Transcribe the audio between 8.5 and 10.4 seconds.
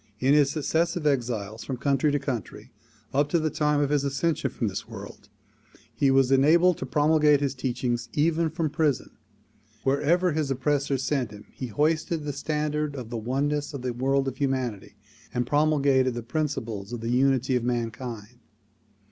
prison. Wherever